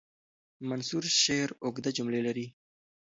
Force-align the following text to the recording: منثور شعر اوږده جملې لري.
منثور 0.69 1.03
شعر 1.21 1.49
اوږده 1.65 1.89
جملې 1.97 2.21
لري. 2.27 2.47